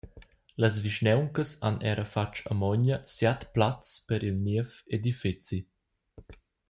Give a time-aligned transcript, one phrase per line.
[0.61, 5.59] Las vischnauncas han era fatg amogna siat plazs per il niev edifeci.